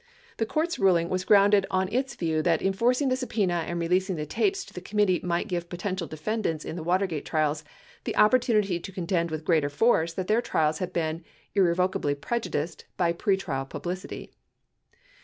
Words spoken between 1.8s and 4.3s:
its view that enforcing the subpena and releasing the